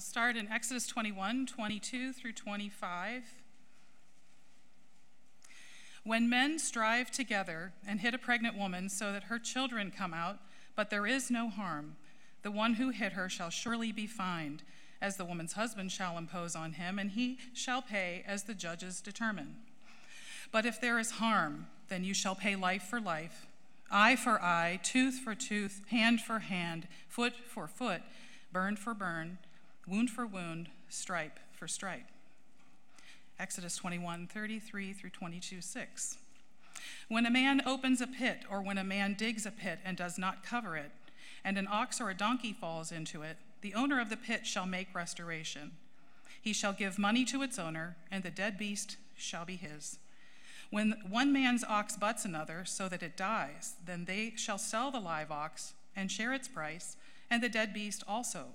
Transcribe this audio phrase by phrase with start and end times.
[0.00, 3.22] we'll start in Exodus 21 22 through 25.
[6.04, 10.38] When men strive together and hit a pregnant woman so that her children come out,
[10.74, 11.96] but there is no harm,
[12.40, 14.62] the one who hit her shall surely be fined,
[15.02, 19.02] as the woman's husband shall impose on him, and he shall pay as the judges
[19.02, 19.56] determine.
[20.50, 23.46] But if there is harm, then you shall pay life for life,
[23.90, 28.00] eye for eye, tooth for tooth, hand for hand, foot for foot,
[28.50, 29.36] burn for burn,
[29.90, 32.06] wound for wound, stripe for stripe.
[33.40, 36.18] Exodus 21 33 through 22 6.
[37.08, 40.16] When a man opens a pit, or when a man digs a pit and does
[40.16, 40.92] not cover it,
[41.44, 44.66] and an ox or a donkey falls into it, the owner of the pit shall
[44.66, 45.72] make restoration.
[46.40, 49.98] He shall give money to its owner, and the dead beast shall be his.
[50.70, 55.00] When one man's ox butts another so that it dies, then they shall sell the
[55.00, 56.96] live ox and share its price,
[57.28, 58.46] and the dead beast also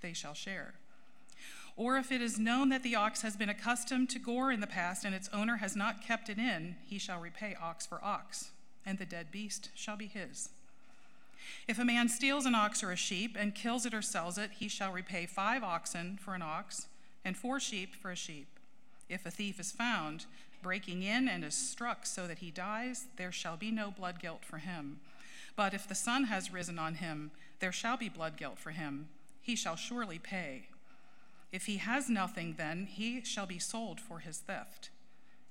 [0.00, 0.74] they shall share.
[1.76, 4.66] Or if it is known that the ox has been accustomed to gore in the
[4.66, 8.50] past and its owner has not kept it in, he shall repay ox for ox,
[8.84, 10.50] and the dead beast shall be his.
[11.66, 14.50] If a man steals an ox or a sheep and kills it or sells it,
[14.58, 16.86] he shall repay five oxen for an ox
[17.24, 18.48] and four sheep for a sheep.
[19.08, 20.26] If a thief is found
[20.62, 24.44] breaking in and is struck so that he dies, there shall be no blood guilt
[24.44, 25.00] for him.
[25.56, 29.08] But if the sun has risen on him, there shall be blood guilt for him.
[29.42, 30.64] He shall surely pay.
[31.52, 34.90] If he has nothing, then he shall be sold for his theft.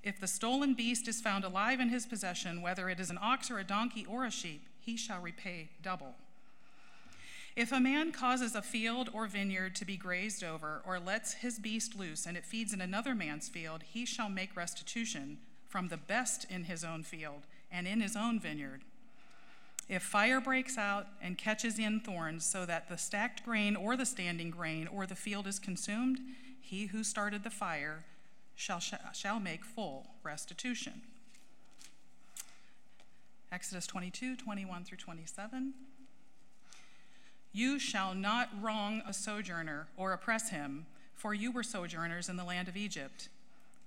[0.02, 3.52] If the stolen beast is found alive in his possession, whether it is an ox
[3.52, 6.16] or a donkey or a sheep, he shall repay double.
[7.56, 11.60] If a man causes a field or vineyard to be grazed over, or lets his
[11.60, 15.98] beast loose, and it feeds in another man's field, he shall make restitution from the
[15.98, 18.84] best in his own field and in his own vineyard.
[19.90, 24.06] If fire breaks out and catches in thorns, so that the stacked grain or the
[24.06, 26.20] standing grain or the field is consumed,
[26.62, 28.06] he who started the fire
[28.56, 31.02] shall, shall make full restitution.
[33.52, 35.74] Exodus 22, 21 through 27.
[37.52, 40.86] You shall not wrong a sojourner or oppress him,
[41.16, 43.28] for you were sojourners in the land of Egypt.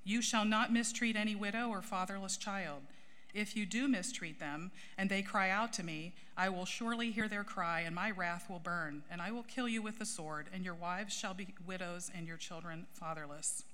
[0.03, 2.83] You shall not mistreat any widow or fatherless child.
[3.35, 7.29] If you do mistreat them, and they cry out to me, I will surely hear
[7.29, 10.49] their cry, and my wrath will burn, and I will kill you with the sword,
[10.53, 13.65] and your wives shall be widows, and your children fatherless.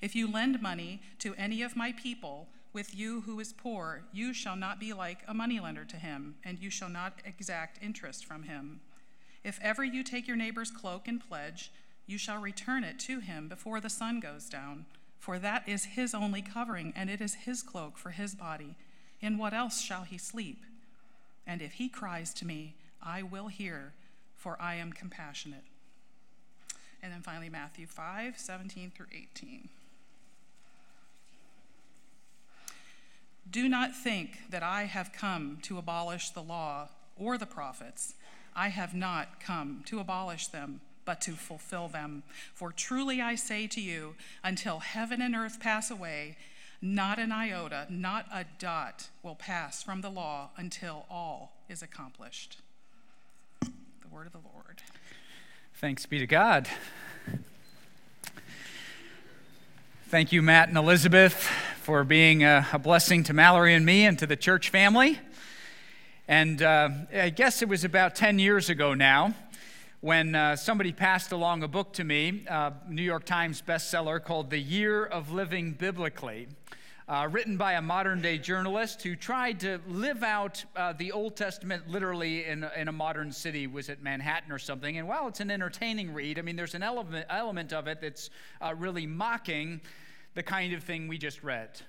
[0.00, 4.34] If you lend money to any of my people, with you who is poor, you
[4.34, 8.42] shall not be like a moneylender to him, and you shall not exact interest from
[8.42, 8.80] him.
[9.42, 11.72] If ever you take your neighbor's cloak and pledge,
[12.06, 14.84] you shall return it to him before the sun goes down
[15.18, 18.76] for that is his only covering, and it is his cloak for his body.
[19.20, 20.64] In what else shall he sleep?
[21.46, 23.92] And if he cries to me, I will hear,
[24.34, 25.64] for I am compassionate.
[27.02, 29.68] And then finally, Matthew 5 17 through 18.
[33.48, 38.14] Do not think that I have come to abolish the law or the prophets.
[38.56, 42.22] I have not come to abolish them but to fulfill them.
[42.52, 46.36] For truly I say to you, until heaven and earth pass away,
[46.82, 52.58] not an iota, not a dot will pass from the law until all is accomplished.
[53.62, 54.82] The word of the Lord.
[55.74, 56.68] Thanks be to God.
[60.08, 61.34] Thank you, Matt and Elizabeth,
[61.82, 65.18] for being a, a blessing to Mallory and me and to the church family.
[66.28, 69.34] And uh, I guess it was about 10 years ago now
[70.06, 74.50] when uh, somebody passed along a book to me, uh, New York Times bestseller called
[74.50, 76.46] The Year of Living Biblically.
[77.08, 81.34] Uh, written by a modern day journalist who tried to live out uh, the Old
[81.34, 84.96] Testament literally in, in a modern city, was it Manhattan or something.
[84.96, 88.30] And while it's an entertaining read, I mean, there's an element, element of it that's
[88.60, 89.80] uh, really mocking
[90.34, 91.80] the kind of thing we just read.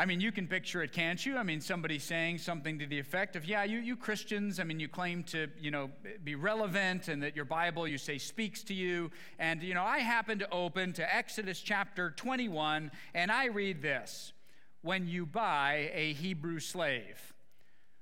[0.00, 1.36] I mean, you can picture it, can't you?
[1.36, 4.78] I mean, somebody saying something to the effect of, yeah, you, you Christians, I mean,
[4.78, 5.90] you claim to, you know,
[6.22, 9.10] be relevant and that your Bible, you say, speaks to you.
[9.40, 14.32] And, you know, I happen to open to Exodus chapter 21, and I read this
[14.82, 17.34] when you buy a Hebrew slave.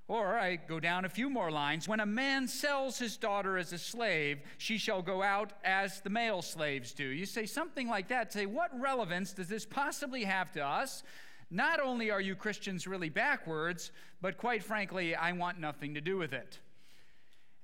[0.07, 1.89] Or I go down a few more lines.
[1.89, 6.11] When a man sells his daughter as a slave, she shall go out as the
[6.11, 7.07] male slaves do.
[7.07, 8.35] You say something like that.
[8.35, 11.03] Say, what relevance does this possibly have to us?
[11.51, 16.19] Not only are you Christians really backwards, but quite frankly, I want nothing to do
[16.19, 16.59] with it.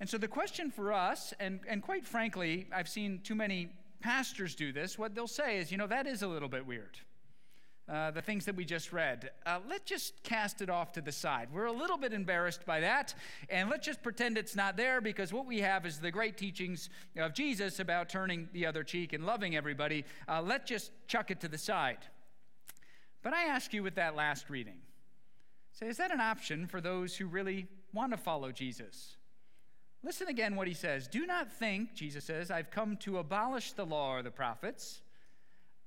[0.01, 4.55] And so the question for us, and, and quite frankly, I've seen too many pastors
[4.55, 6.99] do this, what they'll say is, you know, that is a little bit weird.
[7.89, 11.11] uh, the things that we just read, uh, let's just cast it off to the
[11.11, 11.49] side.
[11.53, 13.15] We're a little bit embarrassed by that,
[13.51, 16.89] and let's just pretend it's not there because what we have is the great teachings
[17.19, 20.05] of Jesus about turning the other cheek and loving everybody.
[20.29, 21.99] Uh, let's just chuck it to the side.
[23.23, 24.79] But I ask you with that last reading
[25.73, 29.17] say, is that an option for those who really want to follow Jesus?
[30.03, 31.07] Listen again what he says.
[31.07, 35.01] Do not think, Jesus says, I've come to abolish the law or the prophets.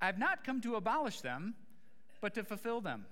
[0.02, 1.56] I've not come to abolish them
[2.22, 3.06] but to fulfill them.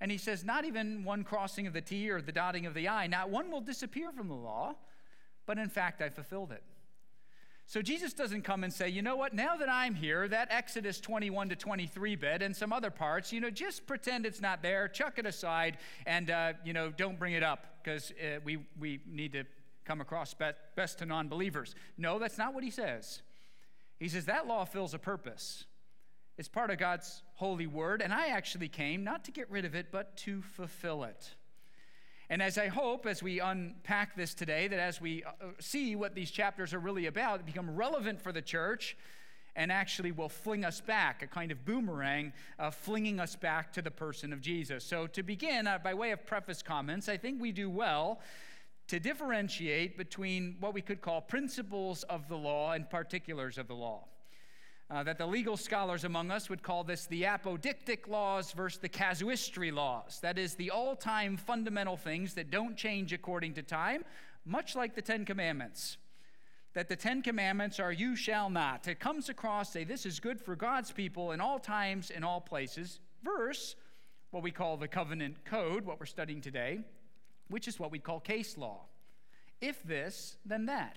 [0.00, 2.88] And he says, not even one crossing of the T or the dotting of the
[2.88, 4.74] I, not one will disappear from the law,
[5.44, 6.62] but in fact, I fulfilled it.
[7.70, 10.98] So Jesus doesn't come and say, you know what, now that I'm here, that Exodus
[10.98, 14.88] 21 to 23 bit and some other parts, you know, just pretend it's not there,
[14.88, 18.98] chuck it aside, and, uh, you know, don't bring it up because uh, we, we
[19.06, 19.44] need to
[19.84, 20.34] come across
[20.74, 21.76] best to non believers.
[21.96, 23.22] No, that's not what he says.
[24.00, 25.64] He says that law fills a purpose.
[26.38, 29.76] It's part of God's holy word, and I actually came not to get rid of
[29.76, 31.36] it, but to fulfill it.
[32.30, 36.14] And as I hope, as we unpack this today, that as we uh, see what
[36.14, 38.96] these chapters are really about, become relevant for the church
[39.56, 43.82] and actually will fling us back, a kind of boomerang, uh, flinging us back to
[43.82, 44.84] the person of Jesus.
[44.84, 48.20] So, to begin, uh, by way of preface comments, I think we do well
[48.86, 53.74] to differentiate between what we could call principles of the law and particulars of the
[53.74, 54.04] law
[54.90, 58.88] uh, that the legal scholars among us would call this the apodictic laws versus the
[58.88, 60.18] casuistry laws.
[60.20, 64.04] That is, the all time fundamental things that don't change according to time,
[64.44, 65.96] much like the Ten Commandments.
[66.74, 68.88] That the Ten Commandments are you shall not.
[68.88, 72.40] It comes across, say, this is good for God's people in all times, in all
[72.40, 73.76] places, verse
[74.30, 76.80] what we call the covenant code, what we're studying today,
[77.48, 78.82] which is what we call case law.
[79.60, 80.96] If this, then that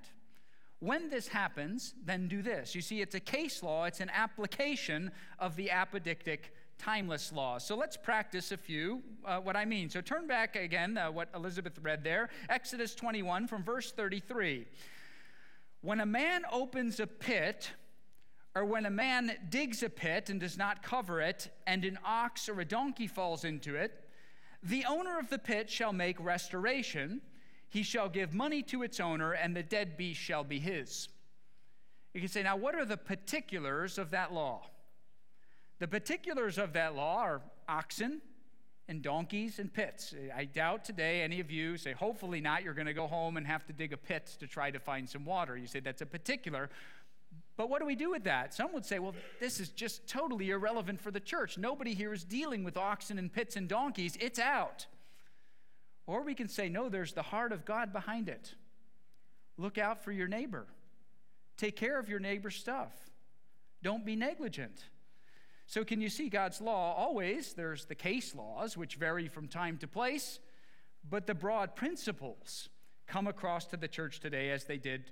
[0.83, 2.75] when this happens, then do this.
[2.75, 6.39] You see, it's a case law, it's an application of the apodictic
[6.77, 7.65] timeless laws.
[7.65, 9.89] So let's practice a few, uh, what I mean.
[9.89, 14.65] So turn back again, uh, what Elizabeth read there, Exodus 21 from verse 33.
[15.79, 17.71] When a man opens a pit,
[18.53, 22.49] or when a man digs a pit and does not cover it, and an ox
[22.49, 24.09] or a donkey falls into it,
[24.61, 27.21] the owner of the pit shall make restoration
[27.73, 31.09] he shall give money to its owner, and the dead beast shall be his.
[32.13, 34.67] You can say, now, what are the particulars of that law?
[35.79, 38.21] The particulars of that law are oxen
[38.87, 40.13] and donkeys and pits.
[40.35, 43.47] I doubt today any of you say, hopefully not, you're going to go home and
[43.47, 45.57] have to dig a pit to try to find some water.
[45.57, 46.69] You say that's a particular.
[47.57, 48.53] But what do we do with that?
[48.53, 51.57] Some would say, well, this is just totally irrelevant for the church.
[51.57, 54.15] Nobody here is dealing with oxen and pits and donkeys.
[54.19, 54.85] It's out.
[56.05, 58.55] Or we can say, no, there's the heart of God behind it.
[59.57, 60.65] Look out for your neighbor.
[61.57, 62.91] Take care of your neighbor's stuff.
[63.81, 64.85] Don't be negligent.
[65.65, 66.93] So, can you see God's law?
[66.93, 70.39] Always, there's the case laws, which vary from time to place,
[71.09, 72.69] but the broad principles
[73.07, 75.11] come across to the church today as they did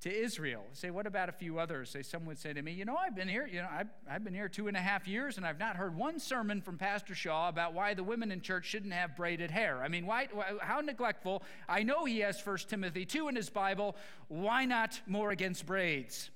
[0.00, 0.64] to Israel.
[0.72, 1.90] Say, what about a few others?
[1.90, 4.22] Say, someone would say to me, you know, I've been here, you know, I've, I've
[4.22, 7.14] been here two and a half years, and I've not heard one sermon from Pastor
[7.14, 9.82] Shaw about why the women in church shouldn't have braided hair.
[9.82, 10.28] I mean, why,
[10.60, 11.42] how neglectful.
[11.68, 13.96] I know he has 1 Timothy 2 in his Bible.
[14.28, 16.30] Why not more against braids?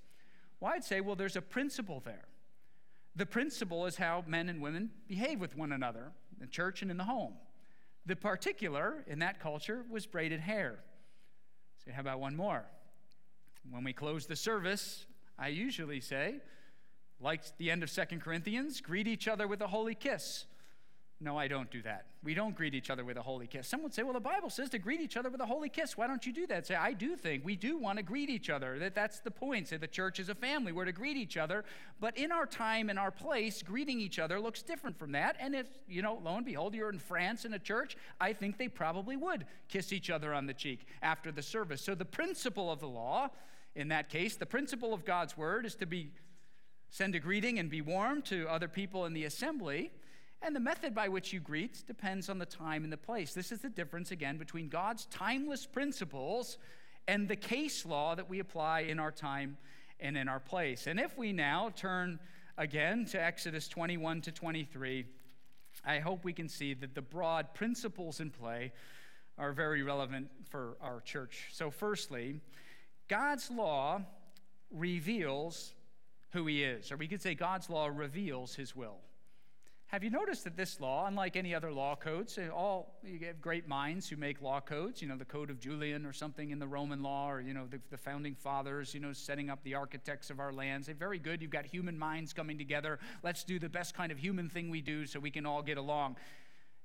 [0.59, 2.25] Well, I'd say, well, there's a principle there.
[3.17, 6.97] The principle is how men and women behave with one another, in church and in
[6.97, 7.35] the home.
[8.07, 10.79] The particular in that culture was braided hair.
[11.85, 12.65] So, how about one more?
[13.69, 15.07] When we close the service,
[15.39, 16.37] I usually say,
[17.21, 20.47] like the end of Second Corinthians, greet each other with a holy kiss.
[21.23, 22.07] No, I don't do that.
[22.25, 23.69] We don't greet each other with a holy kiss.
[23.69, 25.95] Some would say, well, the Bible says to greet each other with a holy kiss.
[25.95, 26.67] Why don't you do that?
[26.67, 28.79] Say, I do think we do want to greet each other.
[28.79, 29.69] That that's the point.
[29.69, 30.73] Say the church is a family.
[30.73, 31.67] We're to greet each other.
[32.01, 35.37] But in our time and our place, greeting each other looks different from that.
[35.39, 38.57] And if, you know, lo and behold, you're in France in a church, I think
[38.57, 41.83] they probably would kiss each other on the cheek after the service.
[41.83, 43.29] So the principle of the law
[43.75, 44.37] in that case.
[44.37, 46.11] The principle of God's word is to be
[46.91, 49.91] send a greeting and be warm to other people in the assembly.
[50.43, 53.35] And the method by which you greet depends on the time and the place.
[53.35, 56.59] This is the difference, again, between God's timeless principles
[57.07, 59.57] and the case law that we apply in our time
[60.01, 60.87] and in our place.
[60.87, 62.19] And if we now turn
[62.57, 65.05] again to Exodus 21 to 23,
[65.85, 68.73] I hope we can see that the broad principles in play
[69.39, 71.49] are very relevant for our church.
[71.53, 72.41] So, firstly,
[73.11, 74.03] God's law
[74.71, 75.75] reveals
[76.31, 78.99] who he is, or we could say God's law reveals his will.
[79.89, 83.41] Have you noticed that this law, unlike any other law codes, eh, all you have
[83.41, 86.61] great minds who make law codes, you know, the Code of Julian or something in
[86.61, 89.75] the Roman law, or you know, the, the founding fathers, you know, setting up the
[89.75, 90.87] architects of our lands.
[90.87, 91.43] They're very good.
[91.43, 93.01] You've got human minds coming together.
[93.25, 95.79] Let's do the best kind of human thing we do so we can all get
[95.79, 96.17] along.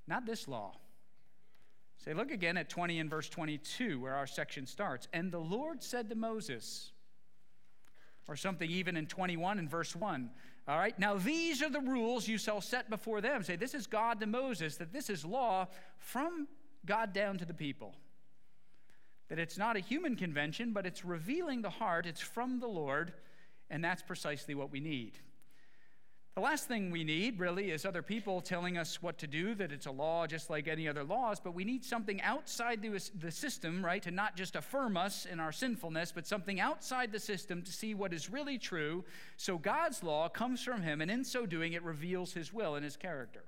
[0.07, 0.73] Not this law.
[2.05, 5.07] Say, look again at 20 and verse 22, where our section starts.
[5.11, 6.91] And the Lord said to Moses,
[8.27, 10.29] or something even in 21 and verse 1.
[10.67, 13.43] All right, now these are the rules you shall set before them.
[13.43, 16.47] Say, this is God to Moses, that this is law from
[16.85, 17.95] God down to the people.
[19.29, 23.13] That it's not a human convention, but it's revealing the heart, it's from the Lord,
[23.69, 25.17] and that's precisely what we need.
[26.35, 29.71] The last thing we need, really, is other people telling us what to do, that
[29.71, 33.85] it's a law just like any other laws, but we need something outside the, system,
[33.85, 37.71] right, to not just affirm us in our sinfulness, but something outside the system to
[37.71, 39.05] see what is really true.
[39.37, 42.83] So God's law comes from Him, and in so doing, it reveals His will and
[42.83, 43.45] His character.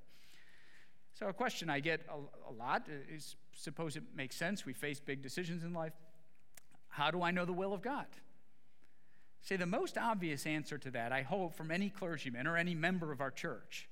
[1.13, 4.65] So, a question I get a, a lot uh, is suppose it makes sense.
[4.65, 5.93] We face big decisions in life.
[6.87, 8.05] How do I know the will of God?
[9.47, 13.13] Say, the most obvious answer to that, I hope, from any clergyman or any member
[13.13, 13.87] of our church,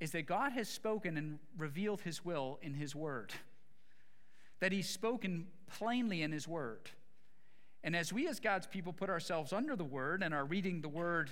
[0.00, 3.32] is that God has spoken and revealed his will in his word.
[4.58, 6.90] That he's spoken plainly in his word.
[7.84, 10.88] And as we, as God's people, put ourselves under the word and are reading the
[10.88, 11.30] word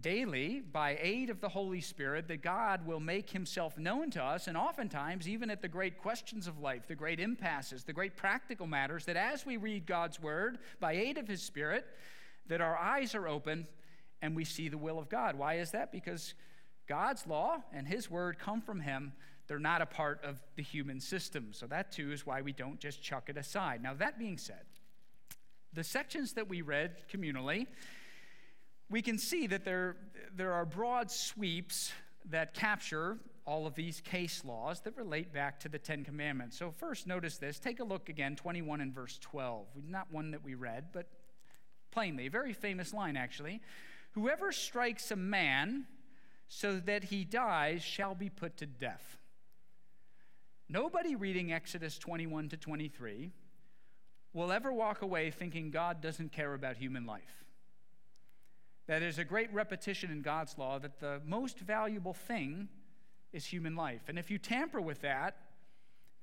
[0.00, 4.46] daily by aid of the Holy Spirit, that God will make himself known to us,
[4.46, 8.66] and oftentimes, even at the great questions of life, the great impasses, the great practical
[8.66, 11.84] matters, that as we read God's word by aid of his Spirit,
[12.46, 13.66] that our eyes are open
[14.22, 15.36] and we see the will of God.
[15.36, 15.92] Why is that?
[15.92, 16.34] Because
[16.88, 19.12] God's law and His word come from Him.
[19.46, 21.48] They're not a part of the human system.
[21.52, 23.82] So that too is why we don't just chuck it aside.
[23.82, 24.64] Now, that being said,
[25.72, 27.66] the sections that we read communally,
[28.88, 29.96] we can see that there,
[30.34, 31.92] there are broad sweeps
[32.30, 36.58] that capture all of these case laws that relate back to the Ten Commandments.
[36.58, 37.58] So, first, notice this.
[37.58, 39.66] Take a look again, 21 and verse 12.
[39.86, 41.08] Not one that we read, but
[41.94, 42.26] plainly.
[42.26, 43.62] A very famous line, actually.
[44.12, 45.86] Whoever strikes a man
[46.48, 49.18] so that he dies shall be put to death.
[50.68, 53.32] Nobody reading Exodus 21 to 23
[54.32, 57.44] will ever walk away thinking God doesn't care about human life.
[58.86, 62.68] That is a great repetition in God's law that the most valuable thing
[63.32, 64.02] is human life.
[64.08, 65.36] And if you tamper with that,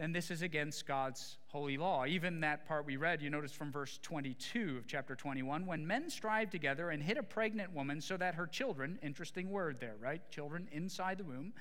[0.02, 2.08] then this is against God's holy law.
[2.08, 6.10] Even that part we read, you notice from verse 22 of chapter 21 when men
[6.10, 10.28] strive together and hit a pregnant woman so that her children, interesting word there, right?
[10.32, 11.54] Children inside the womb,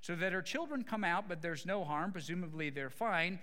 [0.00, 3.38] so that her children come out, but there's no harm, presumably they're fine.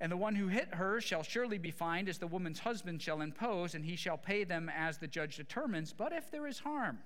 [0.00, 3.20] And the one who hit her shall surely be fined, as the woman's husband shall
[3.20, 5.92] impose, and he shall pay them as the judge determines.
[5.92, 7.00] But if there is harm,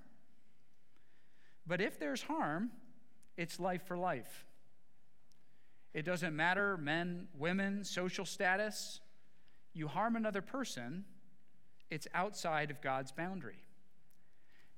[1.67, 2.73] but if there's harm,
[3.39, 4.45] it's life for life.
[5.95, 9.01] It doesn't matter, men, women, social status.
[9.73, 11.05] You harm another person,
[11.91, 13.63] it's outside of God's boundary.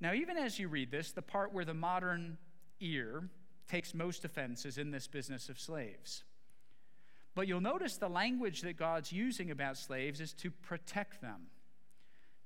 [0.00, 2.36] Now, even as you read this, the part where the modern
[2.80, 3.30] ear
[3.66, 6.22] takes most offense is in this business of slaves.
[7.34, 11.46] But you'll notice the language that God's using about slaves is to protect them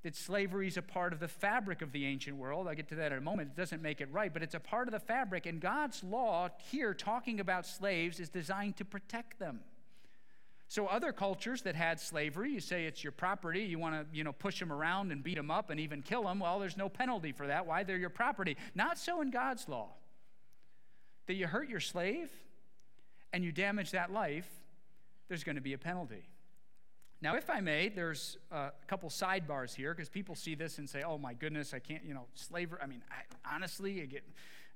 [0.02, 2.66] that slavery is a part of the fabric of the ancient world.
[2.66, 3.50] I'll get to that in a moment.
[3.54, 5.45] It doesn't make it right, but it's a part of the fabric.
[5.47, 9.61] And God's law here, talking about slaves, is designed to protect them.
[10.69, 14.23] So other cultures that had slavery, you say it's your property, you want to, you
[14.23, 16.38] know, push them around and beat them up and even kill them.
[16.38, 17.66] Well, there's no penalty for that.
[17.66, 17.83] Why?
[17.83, 18.57] They're your property.
[18.75, 19.88] Not so in God's law.
[21.26, 22.30] That you hurt your slave
[23.33, 24.49] and you damage that life,
[25.28, 26.23] there's going to be a penalty.
[27.23, 31.03] Now, if I may, there's a couple sidebars here because people see this and say,
[31.03, 32.79] "Oh my goodness, I can't." You know, slavery.
[32.83, 34.25] I mean, I, honestly, I get,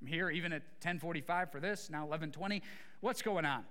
[0.01, 1.89] I'm here even at 10:45 for this.
[1.89, 2.61] Now 11:20.
[3.01, 3.65] What's going on?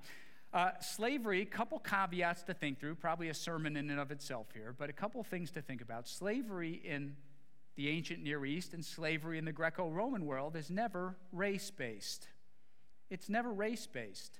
[0.51, 1.45] Uh, slavery.
[1.45, 2.95] Couple caveats to think through.
[2.95, 6.07] Probably a sermon in and of itself here, but a couple things to think about.
[6.07, 7.15] Slavery in
[7.75, 12.27] the ancient Near East and slavery in the Greco-Roman world is never race-based.
[13.09, 14.39] It's never race-based.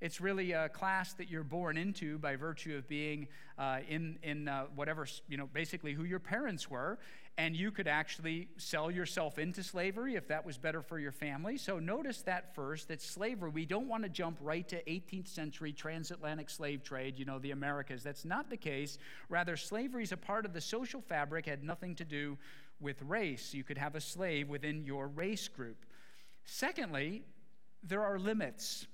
[0.00, 3.26] It's really a class that you're born into by virtue of being
[3.58, 6.98] uh, in, in uh, whatever, you know, basically who your parents were.
[7.36, 11.56] And you could actually sell yourself into slavery if that was better for your family.
[11.56, 15.72] So notice that first, that slavery, we don't want to jump right to 18th century
[15.72, 18.02] transatlantic slave trade, you know, the Americas.
[18.02, 18.98] That's not the case.
[19.28, 22.38] Rather, slavery is a part of the social fabric, had nothing to do
[22.80, 23.52] with race.
[23.54, 25.84] You could have a slave within your race group.
[26.44, 27.22] Secondly,
[27.82, 28.86] there are limits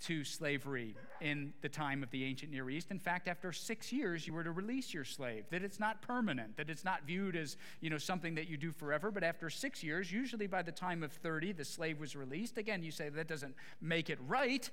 [0.00, 2.90] to slavery in the time of the ancient Near East.
[2.90, 6.56] In fact, after six years, you were to release your slave, that it's not permanent,
[6.56, 9.82] that it's not viewed as you know, something that you do forever, but after six
[9.82, 12.56] years, usually by the time of 30, the slave was released.
[12.56, 14.68] Again, you say that doesn't make it right,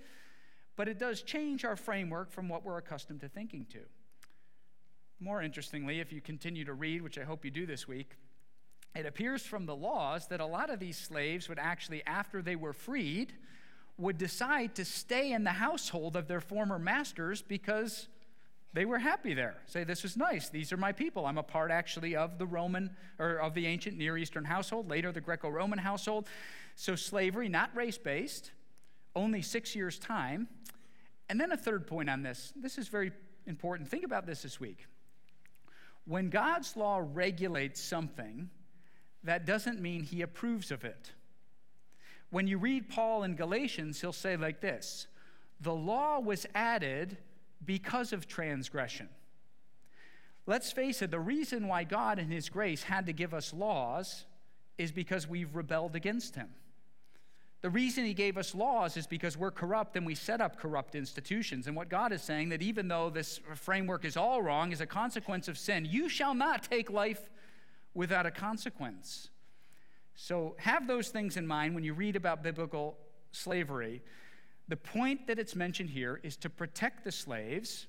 [0.75, 3.79] but it does change our framework from what we're accustomed to thinking to.
[5.19, 8.15] More interestingly, if you continue to read, which I hope you do this week,
[8.95, 12.55] it appears from the laws that a lot of these slaves would actually, after they
[12.55, 13.33] were freed,
[13.97, 18.07] would decide to stay in the household of their former masters because
[18.73, 19.57] they were happy there.
[19.65, 20.49] Say, this is nice.
[20.49, 21.25] These are my people.
[21.25, 25.11] I'm a part actually of the Roman or of the ancient Near Eastern household, later
[25.11, 26.27] the Greco Roman household.
[26.75, 28.51] So slavery, not race based,
[29.15, 30.47] only six years' time.
[31.29, 32.53] And then a third point on this.
[32.55, 33.11] This is very
[33.47, 33.89] important.
[33.89, 34.85] Think about this this week.
[36.05, 38.49] When God's law regulates something,
[39.23, 41.11] that doesn't mean he approves of it.
[42.29, 45.07] When you read Paul in Galatians, he'll say like this
[45.61, 47.17] The law was added
[47.63, 49.09] because of transgression.
[50.45, 54.25] Let's face it, the reason why God, in His grace, had to give us laws
[54.77, 56.49] is because we've rebelled against Him.
[57.61, 60.95] The reason He gave us laws is because we're corrupt and we set up corrupt
[60.95, 61.67] institutions.
[61.67, 64.85] And what God is saying, that even though this framework is all wrong, is a
[64.85, 67.29] consequence of sin, you shall not take life
[67.93, 69.29] without a consequence.
[70.19, 72.97] So have those things in mind when you read about biblical
[73.31, 74.01] slavery.
[74.67, 77.85] The point that it's mentioned here is to protect the slaves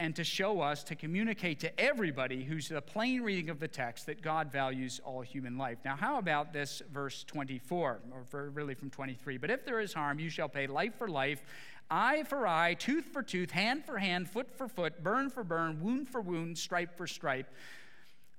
[0.00, 4.06] and to show us, to communicate to everybody who's the plain reading of the text
[4.06, 5.78] that God values all human life.
[5.84, 8.00] Now, how about this verse 24,
[8.32, 9.38] or really from 23?
[9.38, 11.42] But if there is harm, you shall pay life for life,
[11.90, 15.80] eye for eye, tooth for tooth, hand for hand, foot for foot, burn for burn,
[15.80, 17.52] wound for wound, stripe for stripe.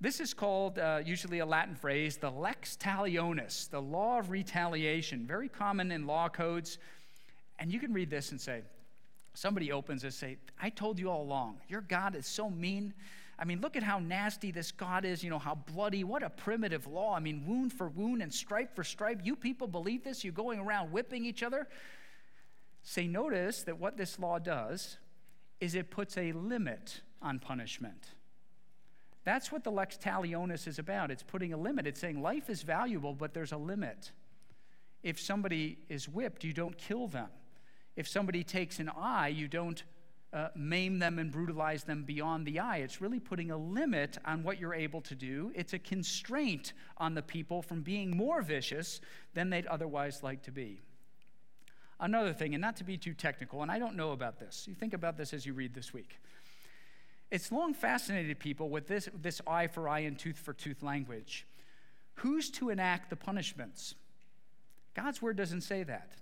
[0.01, 5.27] This is called, uh, usually a Latin phrase, the lex talionis, the law of retaliation,
[5.27, 6.77] very common in law codes.
[7.59, 8.61] And you can read this and say,
[9.33, 12.93] somebody opens and say, I told you all along, your God is so mean.
[13.37, 16.29] I mean, look at how nasty this God is, you know, how bloody, what a
[16.29, 17.13] primitive law.
[17.13, 19.19] I mean, wound for wound and stripe for stripe.
[19.23, 20.23] You people believe this?
[20.23, 21.67] You're going around whipping each other?
[22.83, 24.97] Say, notice that what this law does
[25.59, 28.07] is it puts a limit on punishment.
[29.23, 31.11] That's what the lex talionis is about.
[31.11, 31.85] It's putting a limit.
[31.87, 34.11] It's saying life is valuable, but there's a limit.
[35.03, 37.29] If somebody is whipped, you don't kill them.
[37.95, 39.83] If somebody takes an eye, you don't
[40.31, 42.77] uh, maim them and brutalize them beyond the eye.
[42.77, 45.51] It's really putting a limit on what you're able to do.
[45.55, 49.01] It's a constraint on the people from being more vicious
[49.33, 50.81] than they'd otherwise like to be.
[51.99, 54.75] Another thing, and not to be too technical, and I don't know about this, you
[54.75, 56.19] think about this as you read this week.
[57.31, 61.45] It's long fascinated people with this, this eye for eye and tooth for tooth language.
[62.15, 63.95] Who's to enact the punishments?
[64.95, 66.13] God's word doesn't say that.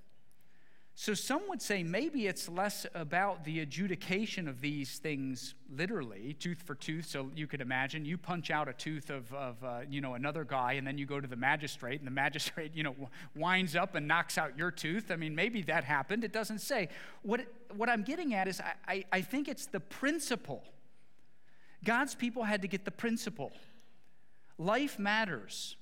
[1.00, 6.63] So some would say maybe it's less about the adjudication of these things literally, tooth
[6.63, 7.06] for tooth.
[7.06, 10.43] So you could imagine you punch out a tooth of, of uh, you know, another
[10.43, 12.96] guy, and then you go to the magistrate, and the magistrate, you know,
[13.36, 15.12] winds up and knocks out your tooth.
[15.12, 16.24] I mean, maybe that happened.
[16.24, 16.89] It doesn't say.
[17.22, 17.41] What,
[17.76, 20.63] what I'm getting at is I, I, I think it's the principle
[21.84, 23.52] God's people had to get the principle
[24.58, 25.76] life matters.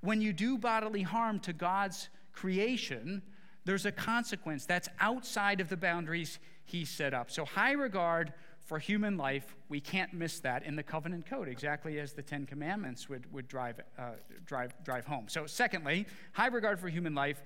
[0.00, 3.22] When you do bodily harm to God's creation,
[3.64, 7.30] there's a consequence that's outside of the boundaries He set up.
[7.30, 8.32] So, high regard
[8.64, 12.46] for human life, we can't miss that in the covenant code, exactly as the Ten
[12.46, 14.12] Commandments would, would drive, uh,
[14.46, 15.26] drive, drive home.
[15.28, 17.42] So, secondly, high regard for human life.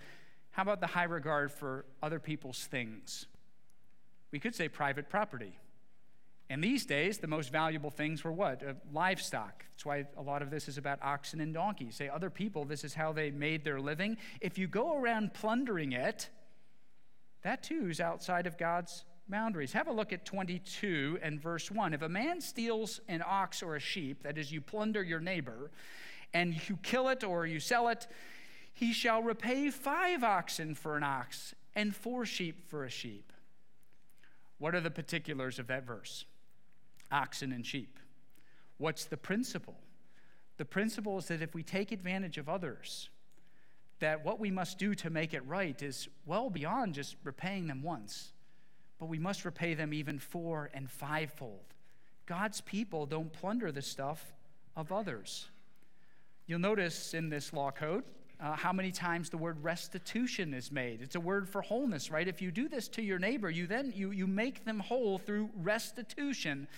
[0.51, 3.27] How about the high regard for other people's things?
[4.31, 5.59] We could say private property.
[6.49, 8.63] And these days, the most valuable things were what?
[8.63, 9.65] Uh, livestock.
[9.73, 11.97] That's why a lot of this is about oxen and donkeys.
[11.97, 14.17] Say, other people, this is how they made their living.
[14.41, 16.31] If you go around plundering it,
[17.43, 19.73] that too is outside of God's boundaries.
[19.73, 21.95] Have a look at 22 and verse 1.
[21.95, 25.73] If a man steals an ox or a sheep, that is, you plunder your neighbor,
[26.33, 28.07] and you kill it or you sell it,
[28.73, 33.33] he shall repay five oxen for an ox and four sheep for a sheep.
[34.59, 36.25] What are the particulars of that verse?
[37.11, 37.99] Oxen and sheep.
[38.79, 39.77] What's the principle?
[40.59, 43.11] The principle is that if we take advantage of others,
[43.99, 47.83] that what we must do to make it right is well beyond just repaying them
[47.83, 48.33] once,
[48.99, 51.75] but we must repay them even four and fivefold.
[52.27, 54.35] God's people don't plunder the stuff
[54.75, 55.49] of others.
[56.47, 58.05] You'll notice in this law code
[58.41, 61.01] uh, how many times the word restitution is made.
[61.01, 62.29] It's a word for wholeness, right?
[62.29, 65.51] If you do this to your neighbor, you then you, you make them whole through
[65.57, 66.69] restitution.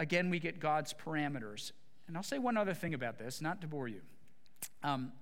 [0.00, 1.72] Again, we get God's parameters.
[2.08, 4.00] And I'll say one other thing about this, not to bore you.
[4.82, 5.12] Um,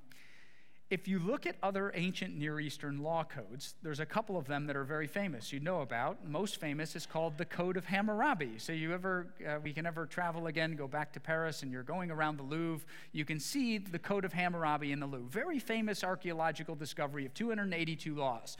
[0.89, 4.67] if you look at other ancient Near Eastern law codes, there's a couple of them
[4.69, 5.53] that are very famous.
[5.53, 6.25] You know about.
[6.29, 8.59] Most famous is called the Code of Hammurabi.
[8.59, 11.83] So you ever, uh, we can ever travel again, go back to Paris, and you're
[11.83, 15.29] going around the Louvre, you can see the Code of Hammurabi in the Louvre.
[15.29, 18.57] Very famous archaeological discovery of 282 laws.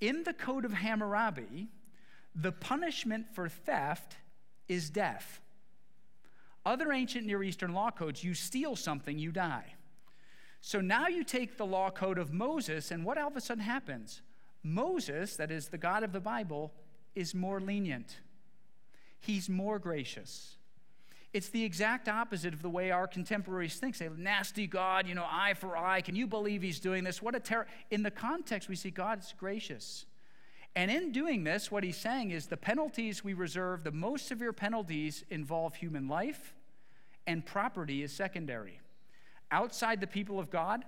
[0.00, 1.66] In the Code of Hammurabi,
[2.32, 4.18] the punishment for theft
[4.68, 5.40] is death.
[6.64, 9.74] Other ancient Near Eastern law codes, you steal something, you die.
[10.60, 13.62] So now you take the law code of Moses, and what all of a sudden
[13.62, 14.22] happens?
[14.64, 16.72] Moses, that is the God of the Bible,
[17.14, 18.16] is more lenient.
[19.20, 20.56] He's more gracious.
[21.32, 23.94] It's the exact opposite of the way our contemporaries think.
[23.94, 26.00] Say, nasty God, you know, eye for eye.
[26.00, 27.20] Can you believe he's doing this?
[27.22, 27.66] What a terror.
[27.90, 30.06] In the context, we see God's gracious.
[30.76, 34.52] And in doing this, what he's saying is the penalties we reserve, the most severe
[34.52, 36.54] penalties involve human life,
[37.26, 38.80] and property is secondary.
[39.50, 40.84] Outside the people of God,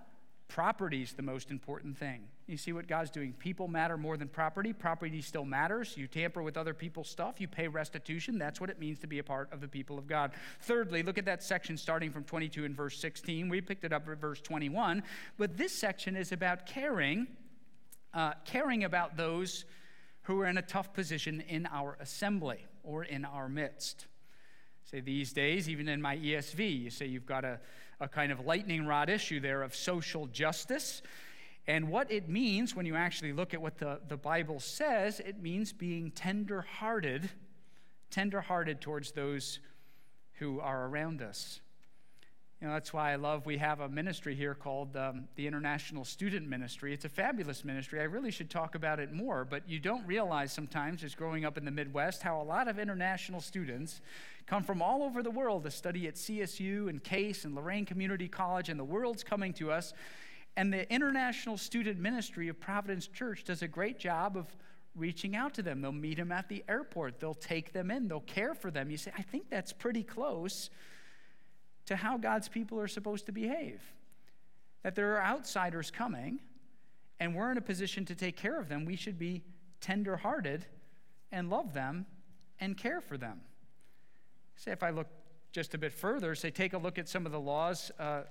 [0.46, 2.20] property is the most important thing.
[2.46, 3.32] You see what God's doing.
[3.32, 4.74] People matter more than property.
[4.74, 5.96] Property still matters.
[5.96, 8.38] You tamper with other people's stuff, you pay restitution.
[8.38, 10.32] That's what it means to be a part of the people of God.
[10.60, 13.48] Thirdly, look at that section starting from 22 and verse 16.
[13.48, 15.02] We picked it up at verse 21.
[15.38, 17.26] But this section is about caring,
[18.14, 19.64] uh, caring about those
[20.22, 24.06] who are in a tough position in our assembly or in our midst.
[24.90, 27.60] Say these days, even in my ESV, you say you've got a,
[28.00, 31.02] a kind of lightning rod issue there of social justice.
[31.66, 35.42] And what it means when you actually look at what the, the Bible says, it
[35.42, 37.28] means being tender hearted,
[38.10, 39.60] tender hearted towards those
[40.34, 41.60] who are around us.
[42.60, 46.04] You know, that's why I love we have a ministry here called um, the International
[46.04, 46.92] Student Ministry.
[46.92, 48.00] It's a fabulous ministry.
[48.00, 51.56] I really should talk about it more, but you don't realize sometimes, just growing up
[51.56, 54.00] in the Midwest, how a lot of international students
[54.46, 58.26] come from all over the world to study at CSU and Case and Lorain Community
[58.26, 59.92] College, and the world's coming to us.
[60.56, 64.48] And the International Student Ministry of Providence Church does a great job of
[64.96, 65.80] reaching out to them.
[65.80, 68.90] They'll meet them at the airport, they'll take them in, they'll care for them.
[68.90, 70.70] You say, I think that's pretty close
[71.88, 73.80] to how God's people are supposed to behave.
[74.82, 76.38] That there are outsiders coming,
[77.18, 78.84] and we're in a position to take care of them.
[78.84, 79.42] We should be
[79.80, 80.66] tenderhearted
[81.32, 82.04] and love them
[82.60, 83.40] and care for them.
[84.56, 85.06] Say, if I look
[85.50, 88.24] just a bit further, say, take a look at some of the laws uh,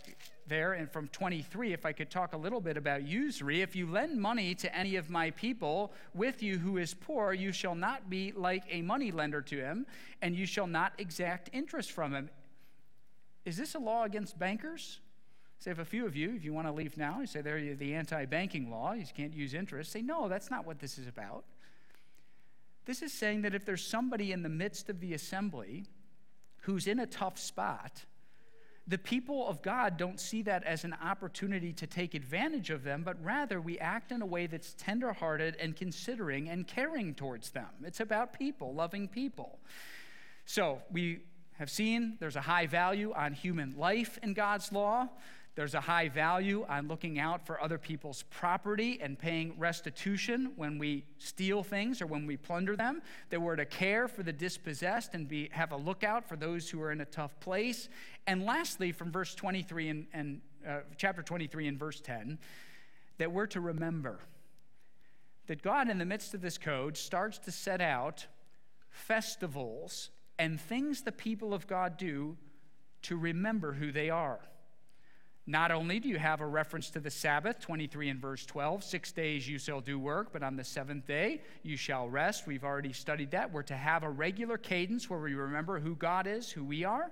[0.45, 3.63] there, and from 23, if I could talk a little bit about usury.
[3.63, 7.51] If you lend money to any of my people with you who is poor, you
[7.51, 9.87] shall not be like a money lender to him,
[10.21, 12.29] and you shall not exact interest from him.
[13.47, 14.99] Is this a law against bankers?
[15.59, 17.75] Say, if a few of you, if you want to leave now, you say they're
[17.75, 19.89] the anti banking law, you can't use interest.
[19.89, 21.45] Say, no, that's not what this is about.
[22.85, 25.85] This is saying that if there's somebody in the midst of the assembly
[26.63, 28.03] who's in a tough spot,
[28.85, 33.03] the people of God don't see that as an opportunity to take advantage of them,
[33.03, 37.69] but rather we act in a way that's tenderhearted and considering and caring towards them.
[37.85, 39.59] It's about people, loving people.
[40.45, 41.21] So we
[41.57, 45.09] have seen there's a high value on human life in God's law.
[45.55, 50.77] There's a high value on looking out for other people's property and paying restitution when
[50.77, 53.01] we steal things or when we plunder them.
[53.31, 56.79] That we're to care for the dispossessed and be, have a lookout for those who
[56.83, 57.89] are in a tough place.
[58.27, 62.37] And lastly, from verse 23 and, and uh, chapter 23 and verse 10,
[63.17, 64.19] that we're to remember
[65.47, 68.27] that God, in the midst of this code, starts to set out
[68.91, 72.37] festivals and things the people of God do
[73.03, 74.39] to remember who they are.
[75.49, 79.13] Not only do you have a reference to the Sabbath, 23 and verse 12, six
[79.13, 82.45] days you shall do work, but on the seventh day you shall rest.
[82.45, 83.53] We've already studied that.
[83.53, 87.09] We're to have a regular cadence where we remember who God is, who we are.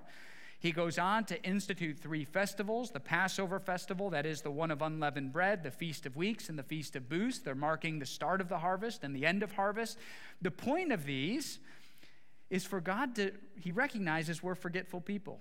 [0.58, 4.82] He goes on to institute three festivals the Passover festival, that is the one of
[4.82, 7.38] unleavened bread, the Feast of Weeks, and the Feast of Booths.
[7.38, 9.96] They're marking the start of the harvest and the end of harvest.
[10.42, 11.58] The point of these
[12.50, 15.40] is for God to, He recognizes we're forgetful people.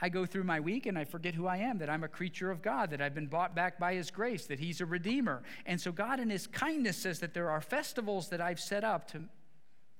[0.00, 2.50] I go through my week and I forget who I am, that I'm a creature
[2.50, 5.42] of God, that I've been bought back by His grace, that He's a redeemer.
[5.64, 9.10] And so God, in His kindness, says that there are festivals that I've set up
[9.12, 9.22] to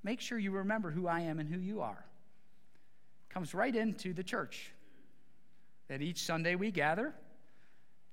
[0.03, 2.05] make sure you remember who I am and who you are.
[3.31, 4.71] Comes right into the church.
[5.89, 7.15] That each Sunday we gather,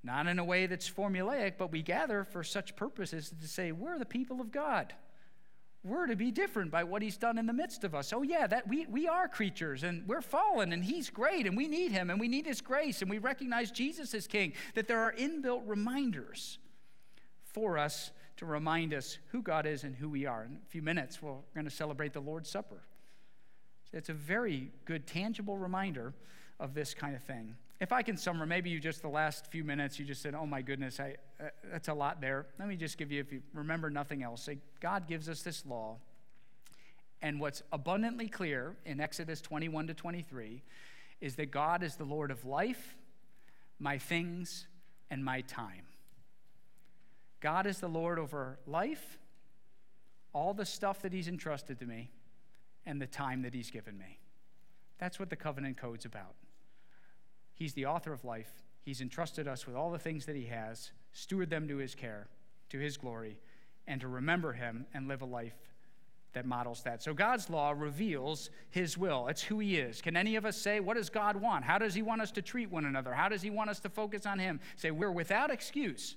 [0.02, 3.98] not in a way that's formulaic, but we gather for such purposes to say, we're
[3.98, 4.94] the people of God
[5.84, 8.12] we're to be different by what he's done in the midst of us.
[8.12, 11.68] Oh, yeah, that we, we are creatures and we're fallen and he's great and we
[11.68, 14.54] need him and we need his grace and we recognize Jesus as king.
[14.74, 16.58] That there are inbuilt reminders
[17.44, 20.44] for us to remind us who God is and who we are.
[20.44, 22.82] In a few minutes, we're going to celebrate the Lord's Supper.
[23.92, 26.14] It's a very good, tangible reminder
[26.58, 27.56] of this kind of thing.
[27.84, 30.46] If I can summarize, maybe you just the last few minutes, you just said, oh
[30.46, 32.46] my goodness, I, uh, that's a lot there.
[32.58, 35.66] Let me just give you, if you remember nothing else, say, God gives us this
[35.66, 35.98] law.
[37.20, 40.62] And what's abundantly clear in Exodus 21 to 23
[41.20, 42.96] is that God is the Lord of life,
[43.78, 44.66] my things,
[45.10, 45.84] and my time.
[47.40, 49.18] God is the Lord over life,
[50.32, 52.10] all the stuff that He's entrusted to me,
[52.86, 54.20] and the time that He's given me.
[54.96, 56.34] That's what the covenant code's about.
[57.54, 58.50] He's the author of life.
[58.82, 62.28] He's entrusted us with all the things that He has, steward them to His care,
[62.70, 63.38] to His glory,
[63.86, 65.56] and to remember Him and live a life
[66.34, 67.02] that models that.
[67.02, 69.28] So God's law reveals His will.
[69.28, 70.02] It's who He is.
[70.02, 71.64] Can any of us say, What does God want?
[71.64, 73.12] How does He want us to treat one another?
[73.12, 74.60] How does He want us to focus on Him?
[74.76, 76.16] Say, We're without excuse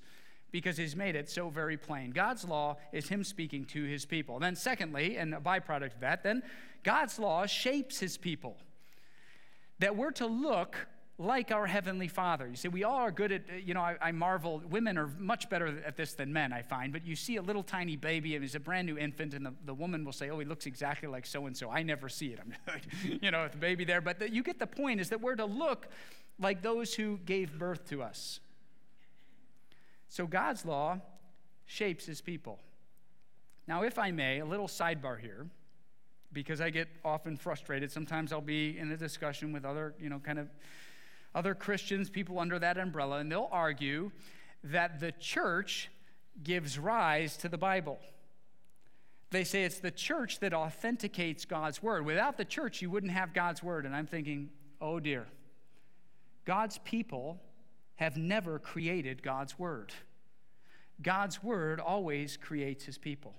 [0.52, 2.12] because He's made it so very plain.
[2.12, 4.40] God's law is Him speaking to His people.
[4.40, 6.44] Then, secondly, and a byproduct of that, then
[6.84, 8.58] God's law shapes His people.
[9.80, 10.76] That we're to look
[11.20, 12.48] like our Heavenly Father.
[12.48, 15.08] You see, we all are good at, uh, you know, I, I, marvel, women are
[15.18, 18.36] much better at this than men, I find, but you see a little tiny baby,
[18.36, 20.68] and he's a brand new infant, and the, the woman will say, oh, he looks
[20.68, 21.72] exactly like so and so.
[21.72, 22.40] I never see it.
[22.40, 22.54] I'm
[23.22, 24.00] you know, the baby there.
[24.00, 25.88] But the, you get the point is that we're to look
[26.40, 28.40] like those who gave birth to us.
[30.10, 31.00] So God's law
[31.66, 32.60] shapes his people.
[33.68, 35.48] Now, if I may, a little sidebar here
[36.32, 37.92] because I get often frustrated.
[37.92, 40.48] Sometimes I'll be in a discussion with other, you know, kind of
[41.36, 44.12] other Christians, people under that umbrella, and they'll argue
[44.64, 45.90] that the church
[46.44, 48.00] gives rise to the Bible.
[49.30, 52.06] They say it's the church that authenticates God's word.
[52.06, 53.86] Without the church, you wouldn't have God's word.
[53.86, 55.28] And I'm thinking, oh dear.
[56.46, 57.42] God's people
[57.96, 59.94] have never created God's word.
[61.02, 63.34] God's word always creates his people.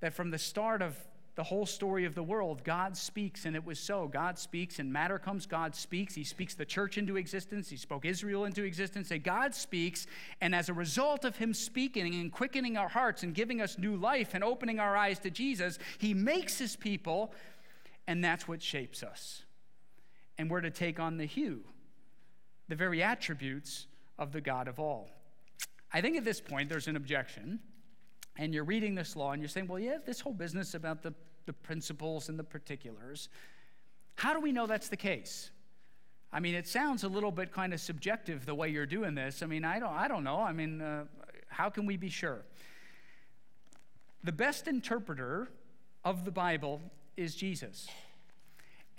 [0.00, 0.96] That from the start of
[1.40, 2.62] the whole story of the world.
[2.64, 4.06] God speaks, and it was so.
[4.06, 6.14] God speaks, and matter comes, God speaks.
[6.14, 7.70] He speaks the church into existence.
[7.70, 9.10] He spoke Israel into existence.
[9.10, 10.06] And God speaks,
[10.42, 13.96] and as a result of Him speaking and quickening our hearts and giving us new
[13.96, 17.32] life and opening our eyes to Jesus, He makes His people,
[18.06, 19.42] and that's what shapes us.
[20.36, 21.64] And we're to take on the hue,
[22.68, 23.86] the very attributes
[24.18, 25.08] of the God of all.
[25.90, 27.60] I think at this point there's an objection
[28.36, 31.12] and you're reading this law and you're saying, well, yeah, this whole business about the,
[31.46, 33.28] the principles and the particulars,
[34.16, 35.50] how do we know that's the case?
[36.32, 39.42] I mean, it sounds a little bit kind of subjective the way you're doing this.
[39.42, 40.40] I mean, I don't, I don't know.
[40.40, 41.04] I mean, uh,
[41.48, 42.42] how can we be sure?
[44.22, 45.48] The best interpreter
[46.04, 46.80] of the Bible
[47.16, 47.88] is Jesus.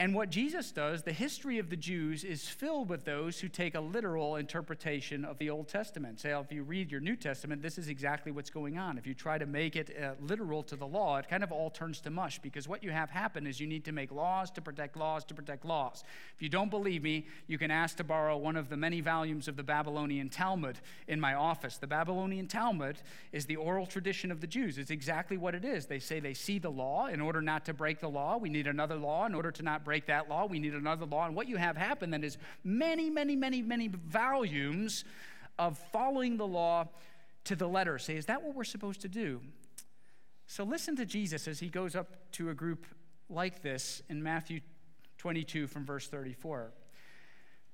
[0.02, 3.76] And what Jesus does, the history of the Jews is filled with those who take
[3.76, 6.20] a literal interpretation of the Old Testament.
[6.20, 8.98] Say, if you read your New Testament, this is exactly what's going on.
[8.98, 11.70] If you try to make it uh, literal to the law, it kind of all
[11.70, 14.62] turns to mush because what you have happen is you need to make laws to
[14.62, 16.04] protect laws to protect laws.
[16.36, 19.48] If you don't believe me, you can ask to borrow one of the many volumes
[19.48, 21.78] of the Babylonian Talmud in my office.
[21.78, 22.98] The Babylonian Talmud
[23.32, 24.80] is the oral tradition of the Jews.
[24.80, 25.86] It's exactly what it is.
[25.86, 27.06] They say they see the law.
[27.06, 29.28] In order not to break the law, we need another law.
[29.28, 30.46] In order to not break break that law.
[30.46, 31.26] We need another law.
[31.26, 35.04] And what you have happen then is many, many, many, many volumes
[35.60, 36.88] of following the law
[37.44, 38.00] to the letter.
[38.00, 39.42] Say, is that what we're supposed to do?
[40.48, 42.86] So listen to Jesus as he goes up to a group
[43.30, 44.62] like this in Matthew
[45.18, 46.72] 22 from verse 34.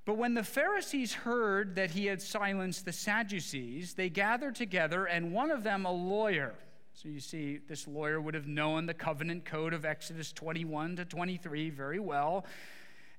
[0.03, 5.33] But when the Pharisees heard that he had silenced the Sadducees, they gathered together, and
[5.33, 6.55] one of them, a lawyer,
[6.97, 11.05] so you see, this lawyer would have known the covenant code of Exodus 21 to
[11.05, 12.43] 23 very well.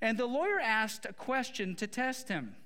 [0.02, 2.56] And the lawyer asked a question to test him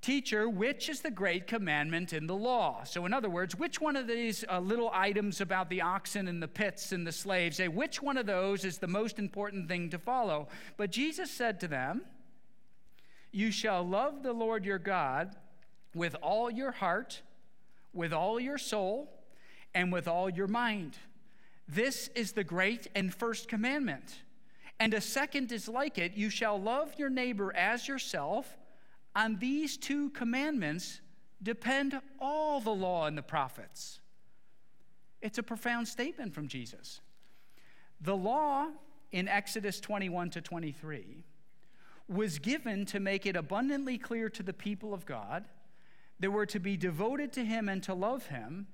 [0.00, 2.84] Teacher, which is the great commandment in the law?
[2.84, 6.40] So, in other words, which one of these uh, little items about the oxen and
[6.40, 9.90] the pits and the slaves, say, which one of those is the most important thing
[9.90, 10.46] to follow?
[10.76, 12.02] But Jesus said to them,
[13.32, 15.34] You shall love the Lord your God
[15.96, 17.22] with all your heart,
[17.92, 19.18] with all your soul
[19.74, 20.96] and with all your mind.
[21.68, 24.22] This is the great and first commandment.
[24.78, 28.56] And a second is like it you shall love your neighbor as yourself.
[29.14, 31.00] On these two commandments
[31.42, 34.00] depend all the law and the prophets.
[35.20, 37.00] It's a profound statement from Jesus.
[38.00, 38.68] The law
[39.12, 41.22] in Exodus 21 to 23
[42.08, 45.44] was given to make it abundantly clear to the people of God
[46.18, 48.66] that were to be devoted to Him and to love Him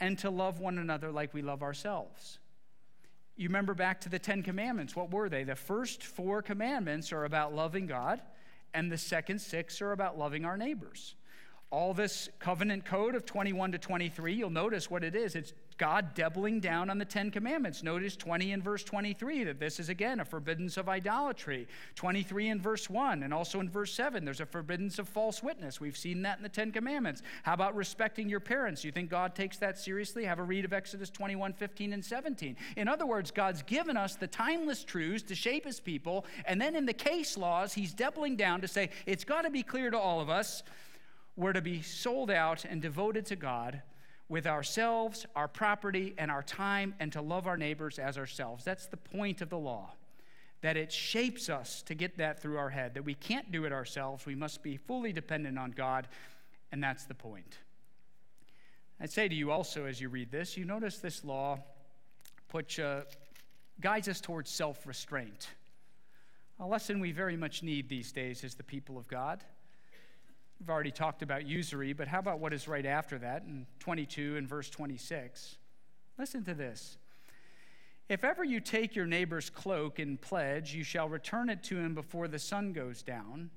[0.00, 2.38] and to love one another like we love ourselves.
[3.36, 4.96] You remember back to the Ten Commandments.
[4.96, 5.44] What were they?
[5.44, 8.20] The first four commandments are about loving God,
[8.74, 11.14] and the second six are about loving our neighbors.
[11.70, 15.36] All this covenant code of 21 to 23, you'll notice what it is.
[15.36, 17.84] It's God doubling down on the Ten Commandments.
[17.84, 21.68] Notice 20 in verse 23 that this is again a forbiddance of idolatry.
[21.94, 25.80] 23 in verse 1, and also in verse 7, there's a forbiddance of false witness.
[25.80, 27.22] We've seen that in the Ten Commandments.
[27.44, 28.84] How about respecting your parents?
[28.84, 30.24] You think God takes that seriously?
[30.24, 32.56] Have a read of Exodus 21, 15, and 17.
[32.76, 36.74] In other words, God's given us the timeless truths to shape his people, and then
[36.74, 39.98] in the case laws, he's doubling down to say it's got to be clear to
[39.98, 40.64] all of us
[41.36, 43.80] we're to be sold out and devoted to God
[44.28, 48.64] with ourselves, our property, and our time, and to love our neighbors as ourselves.
[48.64, 49.92] That's the point of the law,
[50.60, 53.72] that it shapes us to get that through our head, that we can't do it
[53.72, 54.26] ourselves.
[54.26, 56.08] We must be fully dependent on God,
[56.72, 57.58] and that's the point.
[59.00, 61.60] I'd say to you also as you read this, you notice this law
[62.48, 63.04] puts, uh,
[63.80, 65.48] guides us towards self restraint,
[66.60, 69.44] a lesson we very much need these days as the people of God.
[70.60, 74.36] We've already talked about usury, but how about what is right after that in 22
[74.36, 75.56] and verse 26?
[76.18, 76.98] Listen to this.
[78.08, 81.94] If ever you take your neighbor's cloak in pledge, you shall return it to him
[81.94, 83.50] before the sun goes down,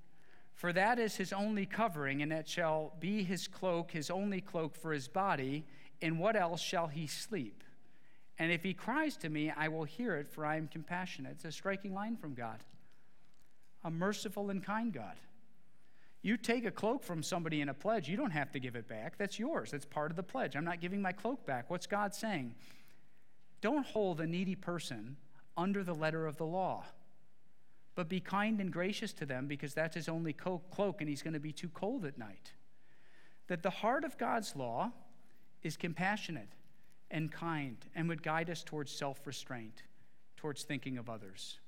[0.54, 4.76] for that is his only covering, and it shall be his cloak, his only cloak
[4.76, 5.66] for his body.
[6.02, 7.64] In what else shall he sleep?
[8.38, 11.34] And if he cries to me, I will hear it, for I am compassionate.
[11.34, 12.58] It's a striking line from God.
[13.84, 15.16] A merciful and kind God.
[16.24, 18.88] You take a cloak from somebody in a pledge, you don't have to give it
[18.88, 19.18] back.
[19.18, 19.72] That's yours.
[19.72, 20.56] That's part of the pledge.
[20.56, 21.70] I'm not giving my cloak back.
[21.70, 22.54] What's God saying?
[23.62, 25.18] Don't hold a needy person
[25.58, 26.86] under the letter of the law,
[27.96, 31.34] but be kind and gracious to them because that's his only cloak and he's going
[31.34, 32.54] to be too cold at night.
[33.48, 34.92] That the heart of God's law
[35.64, 36.54] is compassionate
[37.10, 39.84] and kind and would guide us towards self restraint,
[40.38, 41.60] towards thinking of others.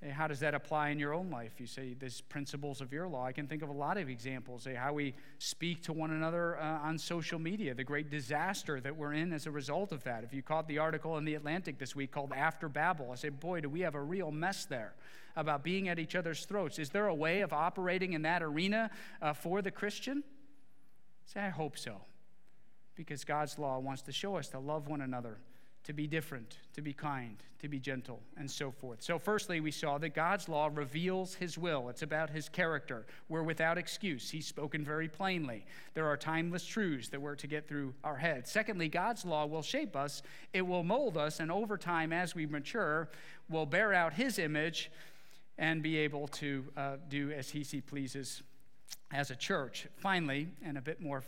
[0.00, 1.52] Say, how does that apply in your own life?
[1.58, 3.24] You say, there's principles of your law.
[3.24, 4.64] I can think of a lot of examples.
[4.64, 8.94] Say, how we speak to one another uh, on social media, the great disaster that
[8.94, 10.22] we're in as a result of that.
[10.22, 13.30] If you caught the article in The Atlantic this week called After Babel, I say,
[13.30, 14.92] boy, do we have a real mess there
[15.34, 16.78] about being at each other's throats.
[16.78, 20.24] Is there a way of operating in that arena uh, for the Christian?
[21.26, 22.02] Say, I hope so.
[22.94, 25.38] Because God's law wants to show us to love one another
[25.86, 29.00] to be different, to be kind, to be gentle, and so forth.
[29.02, 31.88] So, firstly, we saw that God's law reveals his will.
[31.88, 33.06] It's about his character.
[33.28, 34.28] We're without excuse.
[34.28, 35.64] He's spoken very plainly.
[35.94, 38.48] There are timeless truths that we're to get through our head.
[38.48, 40.22] Secondly, God's law will shape us,
[40.52, 43.08] it will mold us, and over time, as we mature,
[43.48, 44.90] will bear out his image
[45.56, 48.42] and be able to uh, do as he pleases
[49.12, 49.86] as a church.
[49.98, 51.22] Finally, and a bit more,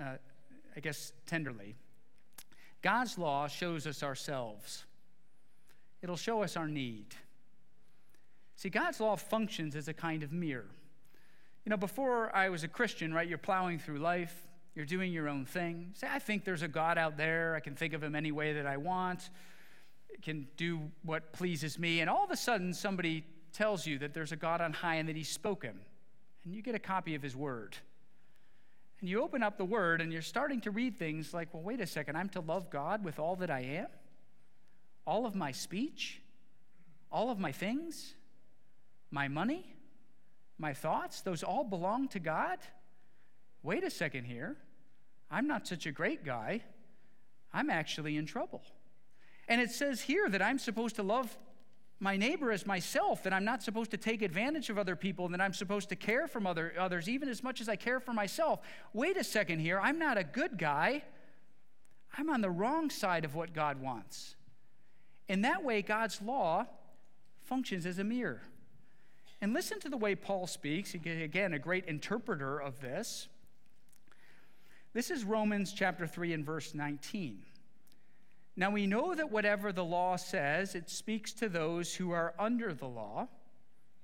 [0.00, 0.18] uh,
[0.76, 1.74] I guess, tenderly,
[2.82, 4.84] God's law shows us ourselves,
[6.02, 7.14] it'll show us our need.
[8.56, 10.66] See, God's law functions as a kind of mirror.
[11.64, 15.28] You know, before I was a Christian, right, you're plowing through life, you're doing your
[15.28, 15.90] own thing.
[15.94, 18.54] Say, I think there's a God out there, I can think of him any way
[18.54, 19.30] that I want,
[20.22, 24.32] can do what pleases me, and all of a sudden somebody tells you that there's
[24.32, 25.78] a God on high and that he's spoken,
[26.44, 27.76] and you get a copy of his word.
[29.00, 31.80] And you open up the Word and you're starting to read things like, well, wait
[31.80, 33.86] a second, I'm to love God with all that I am?
[35.06, 36.20] All of my speech?
[37.10, 38.14] All of my things?
[39.10, 39.74] My money?
[40.58, 41.20] My thoughts?
[41.20, 42.58] Those all belong to God?
[43.62, 44.56] Wait a second here.
[45.30, 46.62] I'm not such a great guy.
[47.52, 48.62] I'm actually in trouble.
[49.46, 51.36] And it says here that I'm supposed to love
[52.00, 55.34] my neighbor as myself, that I'm not supposed to take advantage of other people, and
[55.34, 58.12] that I'm supposed to care for other, others even as much as I care for
[58.12, 58.60] myself.
[58.92, 61.02] Wait a second here, I'm not a good guy.
[62.16, 64.36] I'm on the wrong side of what God wants.
[65.28, 66.66] In that way, God's law
[67.44, 68.42] functions as a mirror.
[69.40, 70.94] And listen to the way Paul speaks.
[70.94, 73.28] Again, a great interpreter of this.
[74.94, 77.42] This is Romans chapter 3 and verse 19.
[78.58, 82.74] Now we know that whatever the law says, it speaks to those who are under
[82.74, 83.28] the law,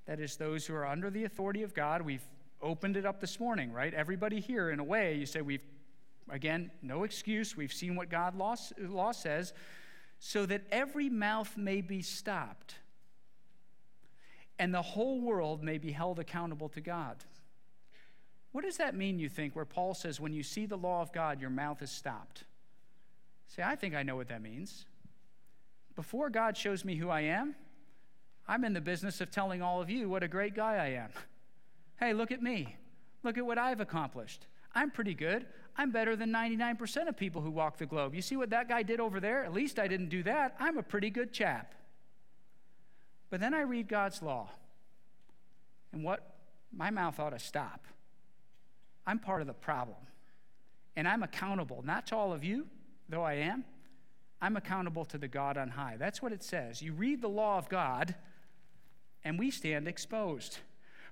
[0.07, 2.03] that is, those who are under the authority of God.
[2.03, 2.23] We've
[2.63, 3.93] opened it up this morning, right?
[3.93, 5.65] Everybody here, in a way, you say, we've,
[6.31, 7.57] again, no excuse.
[7.57, 9.53] We've seen what God law, law says,
[10.21, 12.77] so that every mouth may be stopped
[14.61, 17.17] and the whole world may be held accountable to God.
[18.53, 21.13] What does that mean, you think, where Paul says, when you see the law of
[21.13, 22.45] God, your mouth is stopped?
[23.47, 24.87] Say, I think I know what that means.
[25.97, 27.55] Before God shows me who I am,
[28.47, 31.11] I'm in the business of telling all of you what a great guy I am.
[31.97, 32.75] Hey, look at me.
[33.23, 34.49] Look at what I've accomplished.
[34.75, 35.47] I'm pretty good.
[35.77, 38.17] I'm better than 99% of people who walk the globe.
[38.17, 39.45] You see what that guy did over there?
[39.45, 40.57] At least I didn't do that.
[40.59, 41.73] I'm a pretty good chap.
[43.31, 44.51] But then I read God's law,
[45.93, 46.37] and what
[46.73, 47.87] my mouth ought to stop.
[49.07, 49.99] I'm part of the problem,
[50.97, 52.67] and I'm accountable, not to all of you,
[53.09, 53.65] though I am,
[54.41, 55.97] I'm accountable to the God on high.
[55.99, 56.83] That's what it says.
[56.83, 58.15] You read the law of God,
[59.25, 60.59] and we stand exposed.